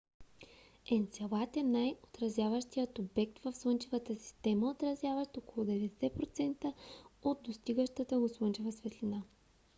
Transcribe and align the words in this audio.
енцелад 0.91 1.57
е 1.57 1.63
най- 1.63 1.95
отразяващият 2.03 2.99
обект 2.99 3.39
в 3.39 3.53
слънчевата 3.53 4.15
система 4.15 4.69
отразяващ 4.71 5.37
около 5.37 5.65
90 5.65 6.13
процента 6.13 6.73
от 7.23 7.39
достигащата 7.43 8.19
го 8.19 8.29
слънчева 8.29 8.71
светлина 8.71 9.21